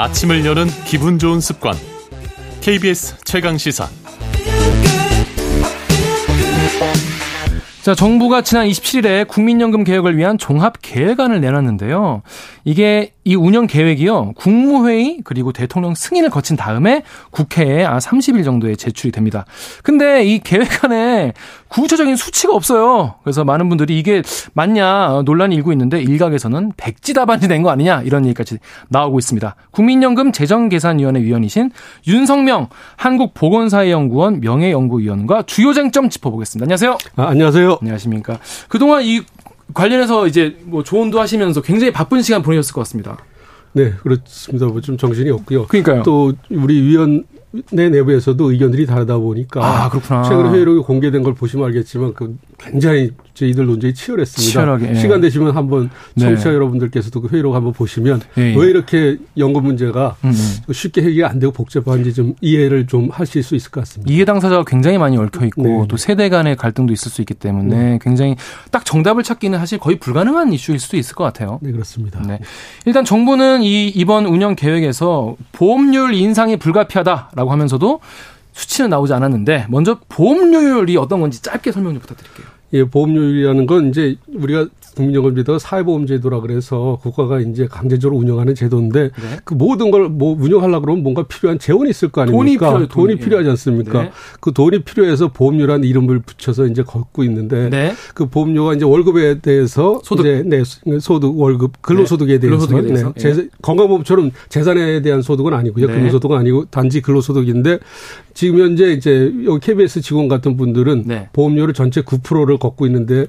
[0.00, 1.74] 아침을 여는 기분 좋은 습관.
[2.62, 3.86] KBS 최강 시사.
[7.82, 12.22] 자, 정부가 지난 27일에 국민연금 개혁을 위한 종합 계획안을 내놨는데요.
[12.64, 14.32] 이게 이 운영 계획이요.
[14.32, 19.44] 국무회의 그리고 대통령 승인을 거친 다음에 국회에 30일 정도에 제출이 됩니다.
[19.82, 21.34] 근데 이 계획안에
[21.68, 23.16] 구체적인 수치가 없어요.
[23.22, 24.22] 그래서 많은 분들이 이게
[24.54, 29.54] 맞냐 논란이 일고 있는데 일각에서는 백지다반지 된거 아니냐 이런 얘기까지 나오고 있습니다.
[29.70, 31.70] 국민연금 재정계산위원회 위원이신
[32.06, 36.64] 윤성명 한국보건사회연구원 명예연구위원과 주요 쟁점 짚어보겠습니다.
[36.64, 36.96] 안녕하세요.
[37.16, 37.78] 아, 안녕하세요.
[37.82, 38.38] 안녕하십니까.
[38.68, 39.20] 그동안 이
[39.74, 43.18] 관련해서 이제 뭐 조언도 하시면서 굉장히 바쁜 시간 보내셨을 것 같습니다.
[43.72, 44.66] 네, 그렇습니다.
[44.66, 45.66] 뭐 좀 정신이 없고요.
[45.66, 46.02] 그러니까요.
[46.02, 47.24] 또 우리 위원
[47.72, 50.22] 내 내부에서도 의견들이 다르다 보니까 아, 그렇구나.
[50.24, 54.50] 최근 회의록이 공개된 걸 보시면 알겠지만 그 굉장히 저희들 논쟁이 치열했습니다.
[54.52, 54.94] 치열하게, 예.
[54.94, 56.24] 시간 되시면 한번 네.
[56.24, 58.56] 청취자 여러분들께서도 그 회의록 한번 보시면 예, 예.
[58.56, 60.72] 왜 이렇게 연금 문제가 음, 음.
[60.72, 64.12] 쉽게 해결이 안 되고 복잡한지 좀 이해를 좀 하실 수 있을 것 같습니다.
[64.12, 65.84] 이해 당사자가 굉장히 많이 얽혀 있고 네.
[65.88, 68.36] 또 세대 간의 갈등도 있을 수 있기 때문에 굉장히
[68.70, 71.58] 딱 정답을 찾기는 사실 거의 불가능한 이슈일 수도 있을 것 같아요.
[71.62, 72.20] 네, 그렇습니다.
[72.20, 72.38] 네.
[72.84, 78.00] 일단 정부는 이 이번 운영 계획에서 보험료율 인상이 불가피하다라고 하면서도
[78.52, 82.59] 수치는 나오지 않았는데 먼저 보험료율이 어떤 건지 짧게 설명 좀 부탁드릴게요.
[82.72, 89.02] 예, 보험료율이라는 건 이제 우리가 국민연금 제도가 사회보험 제도라 그래서 국가가 이제 강제적으로 운영하는 제도인데
[89.04, 89.10] 네.
[89.44, 92.72] 그 모든 걸 뭐 운영하려고 그러면 뭔가 필요한 재원이 있을 거 아닙니까?
[92.72, 92.88] 돈이.
[92.88, 94.02] 돈이 필요하지 않습니까?
[94.02, 94.10] 네.
[94.40, 97.92] 그 돈이 필요해서 보험료라는 이름을 붙여서 이제 걷고 있는데 네.
[98.14, 100.26] 그 보험료가 이제 월급에 대해서 소득.
[100.26, 100.62] 이제 네,
[101.00, 103.12] 소득 월급 근로소득에 네, 대해서, 근로소득에 대해서.
[103.12, 105.86] 네, 재- 건강보험처럼 재산에 대한 소득은 아니고요.
[105.86, 105.94] 네.
[105.94, 107.78] 근로소득은 아니고 단지 근로소득인데
[108.34, 111.28] 지금 현재 이제 여기 KBS 직원 같은 분들은 네.
[111.32, 113.26] 보험료를 전체 9%를 걷고 있는데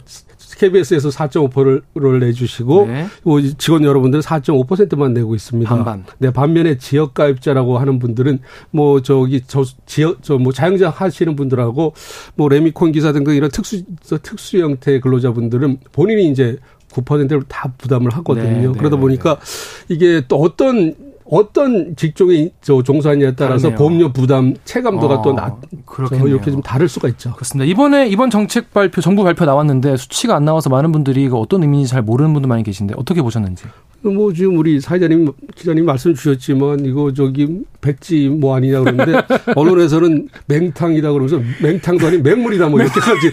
[0.60, 3.08] KBS에서 4.5%를 내주시고 네.
[3.24, 5.69] 뭐 직원 여러분들은 4.5%만 내고 있습니다.
[5.74, 6.06] 반반.
[6.19, 8.40] 네, 반면에 지역 가입자라고 하는 분들은
[8.72, 11.94] 뭐 저기 저 지역 저 뭐 자영장 하시는 분들하고
[12.36, 13.84] 뭐 레미콘 기사 등등 이런 특수
[14.22, 16.58] 특수 형태의 근로자분들은 본인이 이제
[16.91, 18.44] 9%를 다 부담을 하거든요.
[18.44, 19.40] 네, 네, 그러다 네, 보니까
[19.88, 20.96] 이게 또 어떤
[21.31, 23.78] 어떤 직종에 저 종사하냐에 따라서 다르네요.
[23.78, 25.56] 보험료 부담 체감도가 어, 또 낮,
[25.86, 26.28] 그렇겠네요.
[26.28, 27.31] 이렇게 좀 다를 수가 있죠.
[27.34, 27.66] 그렇습니다.
[27.72, 31.90] 이번에 이번 정책 발표 정부 발표 나왔는데 수치가 안 나와서 많은 분들이 이거 어떤 의미인지
[31.90, 33.64] 잘 모르는 분들 많이 계신데 어떻게 보셨는지.
[34.02, 39.22] 뭐 지금 우리 사회자님 기자님 말씀 주셨지만 이거 저기 백지 뭐 아니냐 그러는데
[39.56, 43.31] 언론에서는 맹탕이다 그러면서 맹탕도 아닌 맹물이다 뭐 이렇게까지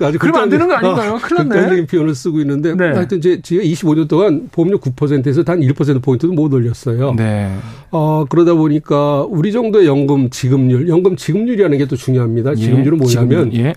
[0.00, 1.18] 아주 그러면 안 되는 거 아닌가요?
[1.22, 1.48] 큰일 났네.
[1.50, 2.86] 극단적인 표현을 쓰고 있는데 네.
[2.92, 7.14] 하여튼 제 제가 25년 동안 보험료 9%에서 단 1% 포인트도 못 올렸어요.
[7.16, 7.54] 네.
[7.90, 12.54] 어 그러다 보니까 우리 정도의 연금 지급률, 연금 지급률이라는 게 또 중요합니다.
[12.54, 13.74] 지급률은 뭐냐면 지금, 예.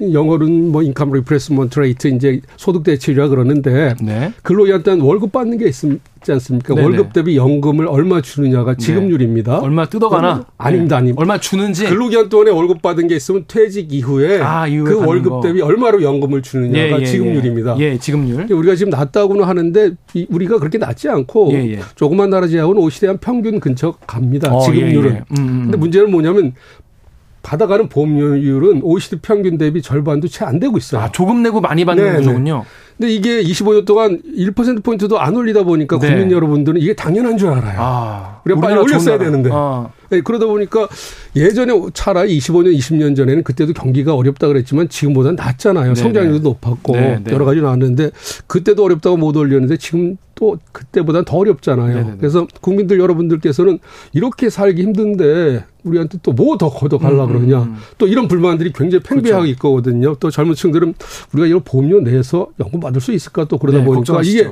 [0.00, 4.32] 영어로는 뭐 income replacement rate 이제 소득 대체율이라 그러는데 네.
[4.42, 6.74] 근로기간 동안 월급 받는 게 있지 않습니까?
[6.74, 6.86] 네네.
[6.86, 9.58] 월급 대비 연금을 얼마 주느냐가 지급률입니다.
[9.60, 10.28] 얼마 뜯어가나?
[10.32, 10.98] 얼마- 아닙니다, 네.
[11.00, 11.20] 아닙니다.
[11.20, 11.86] 얼마 주는지.
[11.86, 15.40] 근로기간 동안에 월급 받은 게 있으면 퇴직 이후에 아, 이후에 그 월급 거.
[15.42, 17.76] 대비 얼마로 연금을 주느냐가 지급률입니다.
[17.80, 18.36] 예, 예, 지급률.
[18.36, 21.78] 근데 우리가 지금 낮다고는 하는데 이- 우리가 그렇게 낮지 않고 예, 예.
[21.94, 24.52] 조그만 나라 제하고는 OECD 한 평균 근처 갑니다.
[24.52, 25.10] 어, 지급률은.
[25.12, 25.22] 예, 예.
[25.32, 25.60] 음, 음.
[25.64, 26.52] 근데 문제는 뭐냐면
[27.42, 31.02] 받아가는 보험료율은 OECD 평균 대비 절반도 채 안 되고 있어요.
[31.02, 32.64] 아, 조금 내고 많이 받는 네, 구조군요.
[33.00, 36.08] 근데 이게 25년 동안 1%포인트도 안 올리다 보니까 네.
[36.10, 37.76] 국민 여러분들은 이게 당연한 줄 알아요.
[37.80, 38.40] 아.
[38.44, 39.24] 우리가 빨리 올렸어야 나라.
[39.30, 39.48] 되는데.
[39.50, 39.88] 아.
[40.10, 40.86] 네, 그러다 보니까
[41.36, 45.84] 예전에 차라리 25년, 20년 전에는 그때도 경기가 어렵다 그랬지만 지금보다는 낫잖아요.
[45.84, 45.94] 네네.
[45.94, 47.32] 성장률도 높았고 네, 네.
[47.32, 48.10] 여러 가지 나왔는데
[48.48, 51.94] 그때도 어렵다고 못 올렸는데 지금 또 그때보다는 더 어렵잖아요.
[51.94, 52.16] 네네네.
[52.18, 53.78] 그래서 국민들 여러분들께서는
[54.12, 57.62] 이렇게 살기 힘든데 우리한테 또 뭐 더 걷어가려 음, 그러냐.
[57.62, 57.76] 음.
[57.98, 60.16] 또 이런 불만들이 굉장히 팽배하게 있거든요.
[60.18, 60.94] 또 젊은 층들은
[61.34, 64.38] 우리가 이런 보험료 내서 연금 받을 수 있을까 또 그러다 네, 보니까 걱정하시죠.
[64.38, 64.50] 이게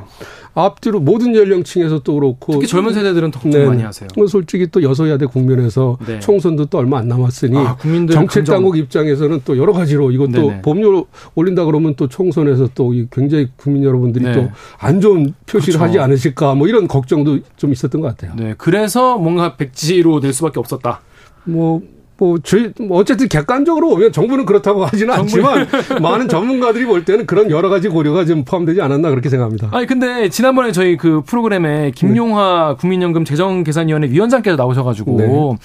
[0.55, 3.67] 앞뒤로 모든 연령층에서 또 그렇고 특히 젊은 세대들은 더 걱정 네.
[3.69, 4.09] 많이 하세요.
[4.17, 6.19] 뭐 솔직히 또 여서야대 국면에서 네.
[6.21, 8.45] 총선도 또 얼마 안 남았으니 아, 국민들 정책.
[8.45, 10.63] 당국 입장에서는 또 여러 가지로 이것도 네네.
[10.63, 14.33] 보험료 올린다 그러면 또 총선에서 또이 굉장히 국민 여러분들이 네.
[14.81, 15.85] 또안 좋은 표시를 그렇죠.
[15.85, 18.33] 하지 않으실까 뭐 이런 걱정도 좀 있었던 것 같아요.
[18.37, 18.55] 네.
[18.59, 21.01] 그래서 뭔가 백지로 낼 수밖에 없었다.
[21.45, 21.83] 뭐,
[22.19, 25.67] 뭐, 저희, 뭐 어쨌든 객관적으로 보면 정부는 그렇다고 하지는 않지만
[26.03, 29.69] 많은 전문가들이 볼 때는 그런 여러 가지 고려가 좀 포함되지 않았나 그렇게 생각합니다.
[29.73, 35.27] 아니 근데 지난번에 저희 그 프로그램에 김용화 국민연금 재정계산위원회 위원장께서 나오셔가지고 네.
[35.29, 35.57] 어,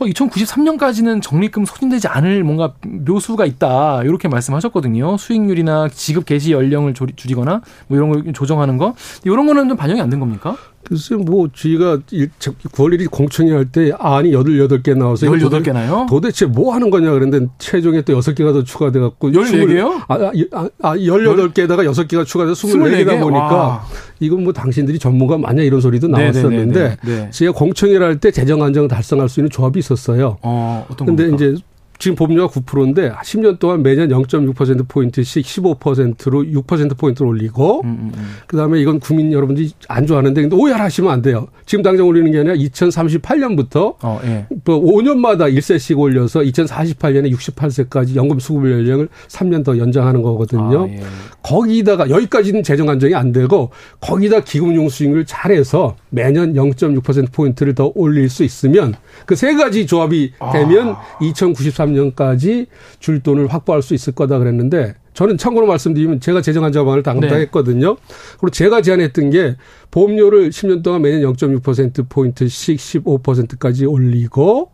[0.00, 5.16] 2093년까지는 적립금 소진되지 않을 뭔가 묘수가 있다 이렇게 말씀하셨거든요.
[5.16, 10.10] 수익률이나 지급 개시 연령을 줄이거나 뭐 이런 걸 조정하는 거 이런 거는 좀 반영이 안
[10.10, 10.56] 된 겁니까?
[10.90, 15.24] 글쎄, 뭐, 저희가 9월 1일 공청회 할 때 안이 18개 나와서.
[15.28, 16.04] 18개 나요?
[16.10, 19.30] 도대체 뭐 하는 거냐 그랬는데 최종에 또 6개가 더 추가돼갖고.
[19.30, 20.02] 14개요?
[20.08, 20.14] 아,
[20.52, 23.20] 아, 아 18개에다가 6개가 추가돼서 24개다 24개?
[23.20, 23.84] 보니까 와.
[24.18, 26.96] 이건 뭐 당신들이 전문가 맞냐 이런 소리도 나왔었는데.
[27.04, 27.30] 네.
[27.30, 30.38] 제가 공청회를 할 때 재정 안정 달성할 수 있는 조합이 있었어요.
[30.42, 31.46] 어, 어떤 근데 겁니까?
[31.52, 31.62] 이제
[32.00, 38.30] 지금 보험료가 9%인데 10년 동안 매년 0.6%포인트씩 15%로 6%포인트를 올리고 음, 음, 음.
[38.46, 41.48] 그다음에 이건 국민 여러분들이 안 좋아하는데 근데 오해를 하시면 안 돼요.
[41.66, 44.46] 지금 당장 올리는 게 아니라 2038년부터 어, 예.
[44.64, 50.84] 5년마다 뭐 1세씩 올려서 2048년에 68세까지 연금 수급 연령을 3년 더 연장하는 거거든요.
[50.84, 51.02] 아, 예.
[51.42, 53.70] 거기다가 여기까지는 재정 안정이 안 되고
[54.00, 58.94] 거기다 기금융 수익을 잘해서 매년 0.6%포인트를 더 올릴 수 있으면
[59.26, 61.00] 그 세 가지 조합이 되면 아.
[61.22, 62.66] 2093 2023년까지
[62.98, 67.94] 줄 돈을 확보할 수 있을 거다 그랬는데 저는 참고로 말씀드리면 제가 재정안정방을 당당했거든요.
[67.94, 68.14] 네.
[68.38, 69.56] 그리고 제가 제안했던 게
[69.90, 74.70] 보험료를 10년 동안 매년 0.6% 포인트씩 15%까지 올리고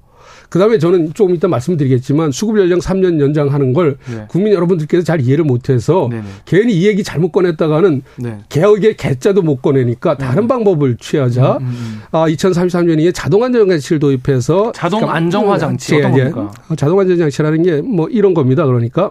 [0.48, 4.24] 그다음에 저는 조금 이따 말씀드리겠지만 수급 연령 3년 연장하는 걸 네.
[4.28, 6.22] 국민 여러분들께서 잘 이해를 못해서 네네.
[6.44, 8.38] 괜히 이 얘기 잘못 꺼냈다가는 네.
[8.48, 10.48] 개혁의 개자도 못 꺼내니까 다른 네.
[10.48, 11.58] 방법을 취하자.
[11.58, 12.00] 음, 음, 음.
[12.12, 16.52] 아 2033년에 자동 안전 장치를 도입해서 자동 안정화 장치 어떤 겁니까?
[16.76, 18.66] 자동 안전 장치라는 게 뭐 이런 겁니다.
[18.66, 19.10] 그러니까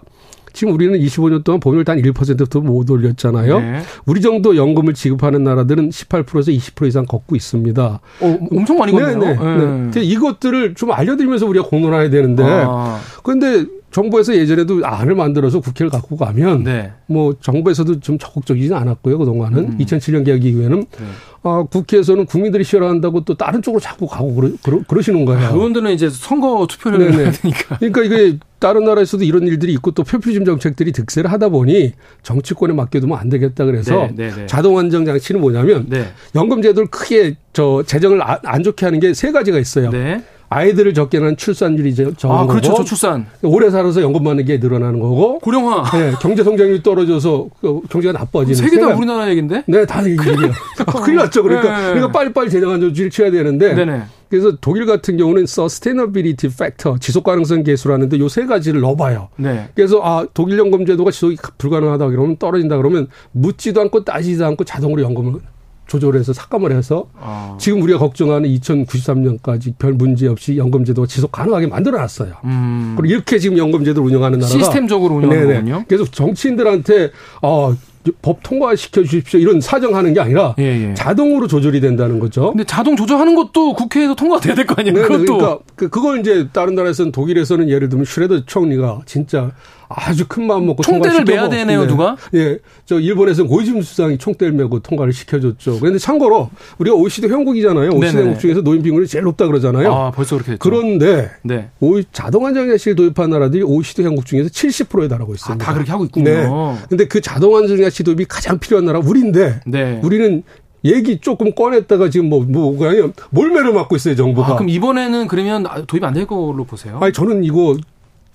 [0.56, 3.60] 지금 우리는 25년 동안 보험료를 단 1%도 못 올렸잖아요.
[3.60, 3.81] 네.
[4.06, 8.00] 우리 정도 연금을 지급하는 나라들은 18%에서 20% 이상 걷고 있습니다.
[8.22, 9.19] 어, 엄청 많이 걷네요.
[9.19, 9.92] 네, 네.
[9.92, 10.02] 네.
[10.02, 13.00] 이것들을 좀 알려드리면서 우리가 공론화해야 되는데 아.
[13.24, 16.92] 그런데 정부에서 예전에도 안을 만들어서 국회를 갖고 가면 네.
[17.06, 19.78] 뭐 정부에서도 좀 적극적이지는 않았고요 그동안은 음.
[19.78, 21.06] 2007년 개혁 이후에는 네.
[21.44, 25.54] 아, 국회에서는 국민들이 싫어한다고 또 다른 쪽으로 자꾸 가고 그러, 그러, 그러시는 거예요.
[25.54, 27.78] 의원들은 이제 선거 투표를 해야 되니까.
[27.78, 33.15] 그러니까 이게 다른 나라에서도 이런 일들이 있고 또 표피즘 정책들이 득세를 하다 보니 정치권에 맡겨두면
[33.15, 34.45] 안 되겠다 그래서 네, 네, 네.
[34.47, 36.06] 자동 안정 장치는 뭐냐면 네.
[36.33, 39.91] 연금 제도를 크게 저 재정을 아, 안 좋게 하는 게 세 가지가 있어요.
[39.91, 40.23] 네.
[40.50, 42.71] 아이들을 적게 낳는 출산율이 적은 아, 그렇죠.
[42.71, 42.83] 거고.
[42.83, 43.25] 저출산.
[43.44, 45.39] 오래 살아서 연금 받는 게 늘어나는 거고.
[45.39, 45.91] 고령화.
[45.91, 48.56] 네, 경제 성장률이 떨어져서 그 경제가 나빠지는.
[48.56, 49.63] 세계 다 우리나라 얘기인데?
[49.67, 50.51] 네, 다 얘기예요.
[50.79, 51.44] 아, 큰일 났죠.
[51.44, 51.83] 그러니까, 네.
[51.94, 53.73] 그러니까 빨리빨리 재정안 조치를 취해야 되는데.
[53.73, 54.01] 네네.
[54.40, 59.30] 그래서 독일 같은 경우는 sustainability factor 지속 가능성 계수라는데 요 세 가지를 넣어봐요.
[59.38, 59.70] 네.
[59.76, 65.02] 그래서 아 독일 연금 제도가 지속이 불가능하다 그러면 떨어진다 그러면 묻지도 않고 따지지도 않고 자동으로
[65.04, 65.40] 연금을
[65.88, 67.56] 조절해서 삭감을 해서 아.
[67.60, 72.34] 지금 우리가 걱정하는 2093년까지 별 문제 없이 연금제도가 지속 가능하게 만들어놨어요.
[72.44, 72.96] 음.
[72.98, 75.86] 그리고 이렇게 지금 연금제도를 운영하는 나라가 시스템적으로 운영하는 거군요.
[75.88, 77.12] 그래서 정치인들한테
[77.42, 77.76] 어,
[78.22, 80.94] 법 통과시켜 주십시오 이런 사정하는 게 아니라 예, 예.
[80.94, 82.50] 자동으로 조절이 된다는 거죠.
[82.52, 84.96] 근데 자동 조절하는 것도 국회에서 통과가 돼야 될 거 아니에요.
[84.96, 85.25] 네, 그것도.
[85.25, 89.52] 그러니까 그, 그걸 이제 다른 나라에서는 독일에서는 예를 들면 슈레더 총리가 진짜
[89.88, 91.88] 아주 큰 마음 먹고 총대를 매야 되네요, 네.
[91.88, 92.18] 누가?
[92.34, 92.57] 예.
[92.86, 95.80] 저 일본에서는 고이즈미 수상이 총대를 메고 통과를 시켜줬죠.
[95.80, 96.50] 그런데 참고로
[96.80, 97.92] 우리가 OECD 회원국이잖아요.
[97.92, 99.94] OECD 회원국 중에서 노인 빈곤이 제일 높다 그러잖아요.
[99.94, 100.60] 아, 벌써 그렇게 됐죠.
[100.60, 101.69] 그런데 네.
[102.12, 105.63] 자동 안정장치를 도입한 나라들이 OECD 회원국 중에서 70%에 달하고 있습니다.
[105.63, 106.31] 아, 다 그렇게 하고 있군요.
[106.31, 106.48] 네.
[106.90, 110.01] 근데 그 자동 안정장 치 도입이 가장 필요한 나라 우리인데 네.
[110.03, 110.44] 우리는
[110.83, 114.51] 얘기 조금 꺼냈다가 지금 뭐, 뭐가 아니라 몰매를 맞고 있어요, 정부가.
[114.51, 117.00] 아, 그럼 이번에는 그러면 도입 안 될 걸로 보세요?
[117.01, 117.77] 아니, 저는 이거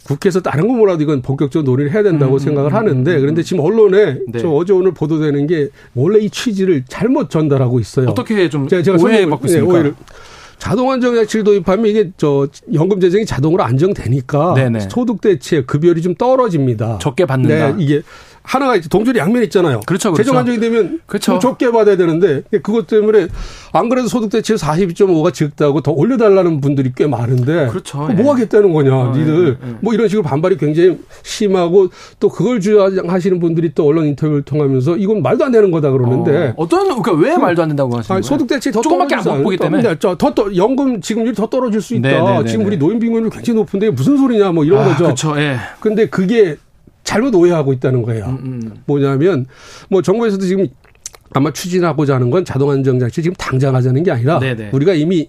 [0.04, 3.42] 국회에서 다른 거 뭐라도 이건 본격적으로 논의를 해야 된다고 음, 생각을 음, 하는데 음, 그런데
[3.42, 4.38] 지금 언론에 네.
[4.38, 8.08] 저 어제 오늘 보도되는 게 원래 이 취지를 잘못 전달하고 있어요.
[8.08, 9.82] 어떻게 좀 제가, 제가 오해받고 네, 있습니까?
[9.82, 9.92] 네,
[10.56, 14.80] 자동 안정장치를 도입하면 이게 저 연금 재정이 자동으로 안정되니까 네네.
[14.90, 16.99] 소득 대체 급여율이 좀 떨어집니다.
[16.99, 17.76] 적게 받는다.
[17.76, 18.02] 네, 이게
[18.42, 19.80] 하나가 이제 동전이 양면 있잖아요.
[19.87, 20.23] 그렇죠, 그렇죠.
[20.23, 21.38] 재정 안정이 되면 그렇죠.
[21.38, 23.28] 적게 받아야 되는데 그것 때문에
[23.73, 27.99] 안 그래도 소득 대체 42.5가 적다고 더 올려달라는 분들이 꽤 많은데 그렇죠.
[27.99, 28.23] 뭐 예.
[28.23, 29.75] 하겠다는 거냐, 어, 니들 예, 예.
[29.80, 35.23] 뭐 이런 식으로 반발이 굉장히 심하고 또 그걸 주장하시는 분들이 또 언론 인터뷰를 통하면서 이건
[35.23, 38.23] 말도 안 되는 거다 그러는데 어, 떤 그러니까 왜 말도 안 된다고 하시는 거예요?
[38.23, 42.09] 소득 대체 더 조금밖에 안 보기 때문에 더, 더 연금 지급률이 더 떨어질 수 있다.
[42.09, 42.32] 네네네네.
[42.32, 42.68] 네, 네, 지금 네.
[42.68, 45.04] 우리 노인 빈곤율 굉장히 높은데 무슨 소리냐 뭐 이런 아, 거죠.
[45.04, 45.40] 그렇죠.
[45.40, 45.56] 예.
[45.80, 46.56] 근데 그게
[47.11, 48.26] 잘못 오해하고 있다는 거예요.
[48.26, 48.83] 음, 음.
[48.87, 49.47] 뭐냐면
[49.88, 50.69] 뭐 정부에서도 지금
[51.33, 54.71] 아마 추진하고자 하는 건 자동 안정 장치 지금 당장 하자는 게 아니라 네네.
[54.73, 55.29] 우리가 이미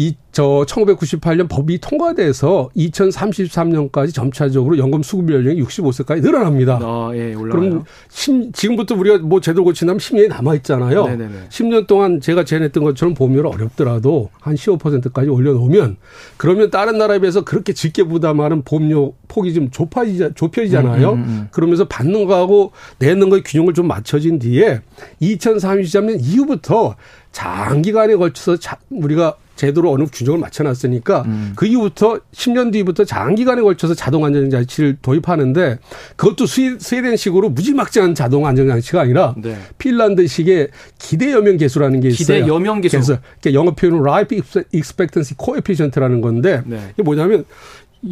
[0.00, 6.78] 이 저 1998년 법이 통과돼서 2033년까지 점차적으로 연금 수급 연령이 65세까지 늘어납니다.
[6.80, 11.06] 아, 예, 그럼 10, 지금부터 우리가 뭐 제대로 고친다면 10년이 남아 있잖아요.
[11.06, 11.48] 네네네.
[11.48, 15.96] 10년 동안 제가 제안했던 것처럼 보험료를 어렵더라도 한 15%까지 올려놓으면
[16.36, 21.10] 그러면 다른 나라에 비해서 그렇게 적게 부담하는 보험료 폭이 좀 좁아지자, 좁혀지잖아요.
[21.10, 21.48] 음, 음, 음.
[21.50, 24.80] 그러면서 받는 거하고 내는 거의 균형을 좀 맞춰진 뒤에
[25.20, 26.94] 2033년 이후부터
[27.32, 31.52] 장기간에 걸쳐서 자, 우리가 제도로 어느 규정을 맞춰놨으니까 음.
[31.54, 35.78] 그 이후부터 10년 뒤부터 장기간에 걸쳐서 자동 안전장치를 도입하는데
[36.16, 39.58] 그것도 스웨, 스웨덴 식으로 무지막지한 자동 안전장치가 아니라 네.
[39.76, 42.38] 핀란드식의 기대 여명 계수라는 게 있어요.
[42.38, 42.96] 기대 여명 계수.
[42.96, 43.18] 그래서
[43.52, 44.40] 영어 표현으로 life
[44.72, 46.80] expectancy coefficient라는 건데 네.
[46.94, 47.44] 이게 뭐냐면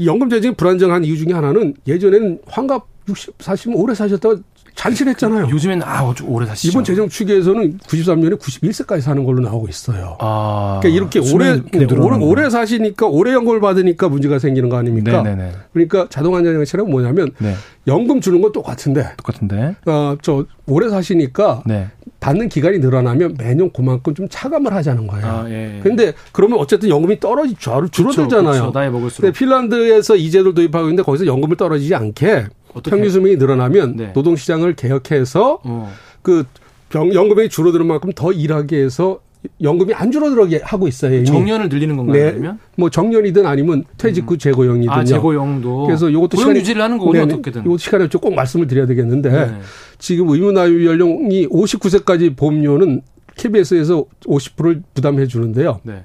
[0.05, 4.37] 연금 재정이 불안정한 이유 중에 하나는 예전에는 환갑 60, 40 오래 사셨다가
[4.79, 5.49] 잔신했잖아요.
[5.51, 6.71] 요즘엔 아 오래 사시죠.
[6.71, 10.17] 이번 재정 추계에서는 93년에 91세까지 사는 걸로 나오고 있어요.
[10.21, 15.23] 아, 그러니까 이렇게 오래 네, 오래, 오래 사시니까 오래 연금을 받으니까 문제가 생기는 거 아닙니까?
[15.23, 15.53] 네네네.
[15.73, 17.55] 그러니까 자동 안전장치는 뭐냐면 네.
[17.89, 19.15] 연금 주는 건 똑같은데.
[19.17, 19.75] 똑같은데.
[19.85, 21.89] 어저 오래 사시니까 네.
[22.21, 25.27] 받는 기간이 늘어나면 매년 그만큼 좀 차감을 하자는 거예요.
[25.27, 25.81] 아, 예, 예.
[25.81, 27.57] 근데 그러면 어쨌든 연금이 떨어지
[27.91, 28.71] 줄어들잖아요.
[28.73, 29.23] 나이 먹을수록.
[29.23, 32.47] 근데 핀란드에서 이 제도를 도입하고 있는데 거기서 연금을 떨어지지 않게
[32.83, 34.13] 평균 수명이 늘어나면 네.
[34.13, 35.93] 노동 시장을 개혁해서 어.
[36.23, 36.45] 그
[36.89, 39.21] 병, 연금이 줄어드는 만큼 더 일하게 해서
[39.63, 41.15] 연금이 안 줄어들게 하고 있어요.
[41.17, 41.25] 이미.
[41.27, 42.25] 정년을 늘리는 건가요?
[42.25, 42.31] 네.
[42.33, 42.59] 그러면?
[42.77, 44.39] 뭐 정년이든 아니면 퇴직 후 음.
[44.39, 45.87] 재고용이든 아, 재고용도.
[45.87, 47.25] 그래서 요것도 시간 유지를 하는 거군요.
[47.27, 47.65] 네, 어떻게든.
[47.67, 49.55] 요 시간에 좀 꼭 말씀을 드려야 되겠는데 네.
[49.99, 53.03] 지금 의무나유 연령이 59세까지 보험료는
[53.37, 55.79] KBS에서 50%를 부담해 주는데요.
[55.85, 56.03] 네.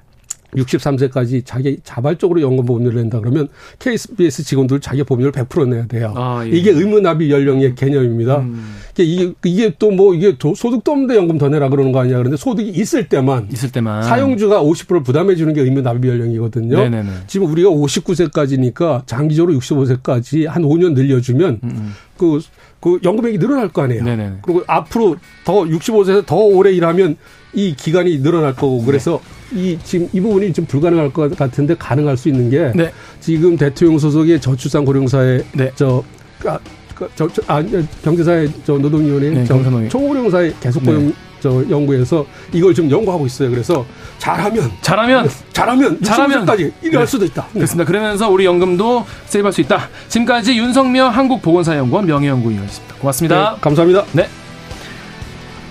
[0.55, 3.48] 63세까지 자기 자발적으로 연금 보험료를 낸다 그러면
[3.79, 6.13] KBS 직원들 자기 보험료를 100% 내야 돼요.
[6.15, 6.50] 아, 예.
[6.50, 8.39] 이게 의무납입 연령의 개념입니다.
[8.39, 8.75] 음.
[8.98, 12.17] 이게 이게 또 뭐 이게 소득도 없는데 연금 더 내라 그러는 거 아니야.
[12.17, 16.77] 그런데 소득이 있을 때만 있을 때만 사용주가 50% 부담해 주는 게 의무납입 연령이거든요.
[16.77, 17.10] 네네네.
[17.27, 21.93] 지금 우리가 59세까지니까 장기적으로 65세까지 한 5년 늘려주면 음.
[22.23, 22.39] 음.
[22.39, 22.41] 그,
[22.79, 24.03] 그 연금액이 늘어날 거 아니에요.
[24.03, 24.37] 네네네.
[24.41, 25.15] 그리고 앞으로
[25.45, 27.17] 더 65세에서 더 오래 일하면
[27.53, 29.19] 이 기간이 늘어날 거고 그래서
[29.51, 29.59] 네.
[29.59, 32.91] 이 지금 이 부분이 좀 불가능할 것 같은데 가능할 수 있는 게 네.
[33.19, 35.71] 지금 대통령 소속의 저출산 고령사의 네.
[35.75, 36.03] 저
[36.45, 36.59] 아,
[36.95, 37.63] 그, 저, 저, 아,
[38.03, 39.45] 경제사의 저 노동위원회 네,
[39.89, 41.13] 초고령사의 계속 고용 네.
[41.43, 43.50] 저 연구에서 이걸 좀 연구하고 있어요.
[43.50, 43.85] 그래서
[44.17, 47.05] 잘하면 잘하면 잘하면 잘하면까지 일할 네.
[47.05, 47.47] 수도 있다.
[47.51, 47.59] 네.
[47.59, 47.85] 그렇습니다.
[47.85, 49.89] 그러면서 우리 연금도 세이브할 수 있다.
[50.07, 52.95] 지금까지 윤성명 한국보건사연구원 명예연구위원이었습니다.
[52.95, 53.51] 고맙습니다.
[53.55, 54.05] 네, 감사합니다.
[54.13, 54.29] 네.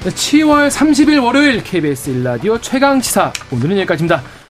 [0.05, 4.23] 10월 30일 월요일 KBS 1라디오 최강치사 오늘은 여기까지입니다.